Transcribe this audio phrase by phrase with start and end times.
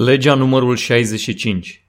[0.00, 1.84] Legea numărul 65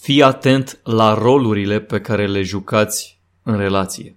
[0.00, 4.16] Fii atent la rolurile pe care le jucați în relație.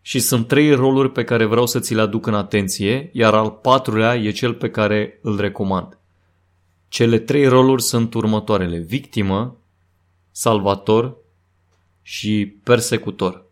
[0.00, 3.50] Și sunt trei roluri pe care vreau să ți le aduc în atenție, iar al
[3.50, 5.98] patrulea e cel pe care îl recomand.
[6.88, 8.78] Cele trei roluri sunt următoarele.
[8.78, 9.56] Victimă,
[10.30, 11.16] salvator
[12.02, 13.44] și persecutor.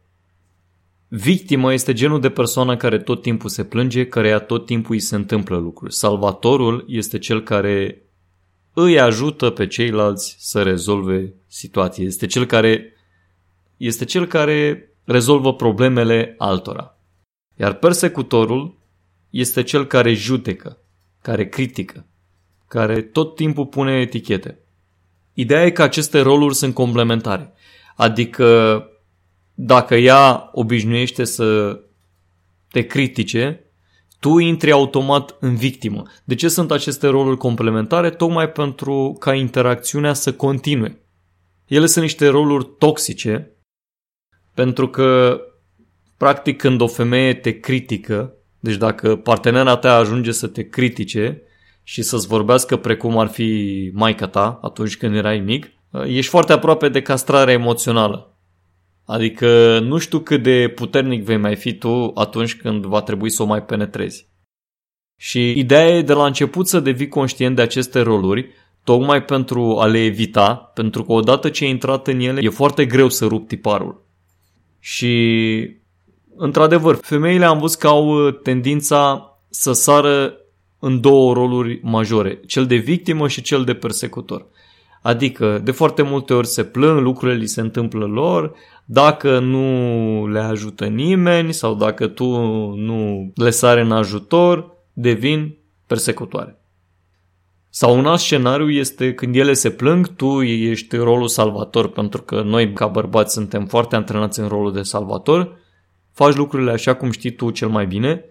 [1.09, 5.15] Victimă este genul de persoană care tot timpul se plânge, care tot timpul îi se
[5.15, 5.95] întâmplă lucruri.
[5.95, 8.03] Salvatorul este cel care
[8.73, 12.05] îi ajută pe ceilalți să rezolve situația.
[12.05, 12.97] Este cel care
[13.77, 16.97] este cel care rezolvă problemele altora.
[17.57, 18.79] Iar persecutorul
[19.31, 20.79] este cel care judecă,
[21.23, 22.07] care critică,
[22.69, 24.59] care tot timpul pune etichete.
[25.35, 27.53] Ideea e că aceste roluri sunt complementare.
[27.97, 28.87] Adică
[29.55, 31.81] dacă ea obișnuiește să
[32.71, 33.65] te critique,
[34.23, 36.03] tu intri automat în victimă.
[36.25, 38.11] De ce sunt aceste roluri complementare?
[38.11, 41.01] Tocmai pentru ca interacțiunea să continue.
[41.67, 43.57] Ele sunt niște roluri toxice,
[44.55, 45.41] pentru că,
[46.17, 51.43] practic, când o femeie te critică, deci dacă partenera ta ajunge să te critique
[51.83, 55.67] și să-ți vorbească precum ar fi maica ta atunci când erai mic,
[56.07, 58.32] ești foarte aproape de castrare emoțională.
[59.05, 63.43] Adică nu știu cât de puternic vei mai fi tu atunci când va trebui să
[63.43, 64.31] o mai penetrezi.
[65.17, 68.49] Și ideea e de la început să devii conștient de aceste roluri,
[68.85, 72.87] tocmai pentru a le evita, pentru că odată ce ai intrat în ele, e foarte
[72.87, 74.07] greu să rupi tiparul.
[74.79, 75.77] Și,
[76.37, 80.37] într-adevăr, femeile am văzut că au tendința să sară
[80.79, 84.47] în două roluri majore, cel de victimă și cel de persecutor.
[85.03, 90.39] Adică, de foarte multe ori se plâng, lucrurile li se întâmplă lor, dacă nu le
[90.39, 92.27] ajută nimeni sau dacă tu
[92.75, 96.57] nu le sare în ajutor, devin persecutoare.
[97.69, 102.43] Sau un alt scenariu este când ele se plâng, tu ești rolul salvator, pentru că
[102.43, 105.59] noi ca bărbați suntem foarte antrenați în rolul de salvator,
[106.13, 108.25] faci lucrurile așa cum știi tu cel mai bine,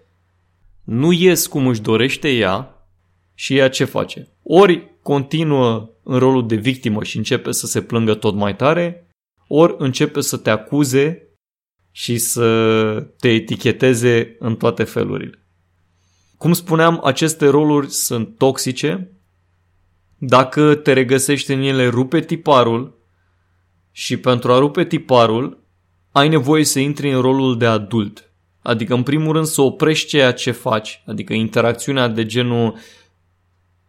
[0.84, 2.86] nu ies cum își dorește ea
[3.34, 4.28] și ea ce face?
[4.42, 9.06] Ori continuă în rolul de victimă și începe să se plângă tot mai tare,
[9.46, 11.26] ori începe să te acuze
[11.90, 15.38] și să te eticheteze în toate felurile.
[16.36, 19.10] Cum spuneam, aceste roluri sunt toxice.
[20.18, 22.98] Dacă te regăsești în ele, rupe tiparul
[23.90, 25.58] și pentru a rupe tiparul,
[26.12, 28.32] ai nevoie să intri în rolul de adult.
[28.62, 32.74] Adică, în primul rând, să oprești ceea ce faci, adică interacțiunea de genul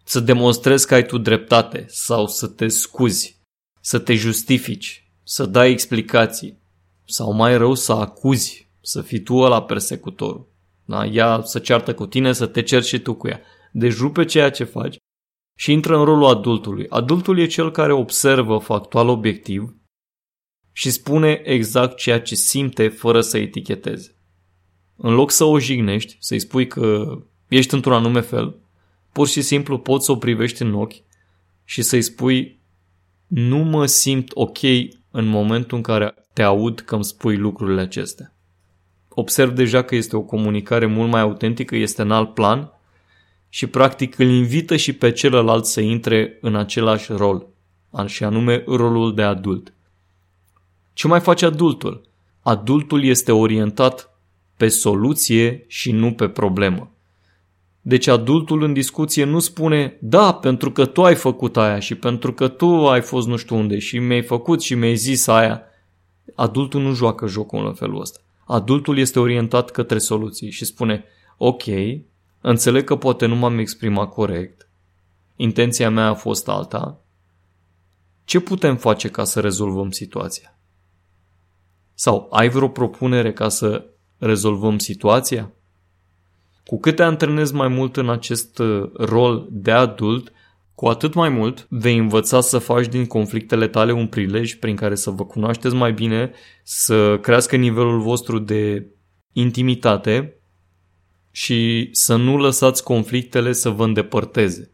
[0.04, 3.42] să demonstrezi că ai tu dreptate sau să te scuzi,
[3.82, 6.62] să te justifici, să dai explicații
[7.06, 10.52] sau mai rău să acuzi, să fii tu ăla persecutorul.
[10.86, 11.06] Da?
[11.06, 13.42] Ea să ceartă cu tine, să te ceri și tu cu ea.
[13.72, 14.98] Deci rupe ceea ce faci
[15.58, 16.88] și intră în rolul adultului.
[16.90, 19.76] Adultul e cel care observă factual obiectiv
[20.72, 24.18] și spune exact ceea ce simte fără să eticheteze.
[24.96, 28.63] În loc să o jignești, să-i spui că ești într-un anume fel,
[29.14, 30.96] pur și simplu poți să o privești în ochi
[31.64, 32.60] și să-i spui
[33.28, 34.58] nu mă simt ok
[35.12, 38.34] în momentul în care te aud că îmi spui lucrurile acestea.
[39.10, 42.72] Observ deja că este o comunicare mult mai autentică, este în alt plan
[43.50, 47.48] și practic îl invită și pe celălalt să intre în același rol,
[48.06, 49.74] și anume rolul de adult.
[50.94, 52.02] Ce mai face adultul?
[52.42, 54.18] Adultul este orientat
[54.58, 56.93] pe soluție și nu pe problemă.
[57.86, 62.34] Deci adultul în discuție nu spune, da, pentru că tu ai făcut aia și pentru
[62.34, 65.62] că tu ai fost nu știu unde și mi-ai făcut și mi-ai zis aia.
[66.36, 68.20] Adultul nu joacă jocul în felul ăsta.
[68.46, 71.04] Adultul este orientat către soluții și spune,
[71.38, 71.64] ok,
[72.42, 74.70] înțeleg că poate nu m-am exprimat corect,
[75.36, 77.02] intenția mea a fost alta,
[78.26, 80.58] ce putem face ca să rezolvăm situația?
[81.94, 83.86] Sau ai vreo propunere ca să
[84.18, 85.52] rezolvăm situația?
[86.66, 90.32] Cu cât te antrenezi mai mult în acest uh, rol de adult,
[90.76, 94.96] cu atât mai mult vei învăța să faci din conflictele tale un prilej prin care
[94.96, 96.32] să vă cunoașteți mai bine,
[96.64, 98.86] să crească nivelul vostru de
[99.34, 100.38] intimitate
[101.32, 104.72] și să nu lăsați conflictele să vă îndepărteze.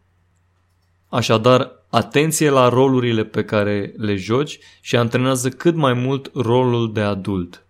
[1.07, 7.01] Așadar, atenție la rolurile pe care le joci și antrenează cât mai mult rolul de
[7.01, 7.65] adult.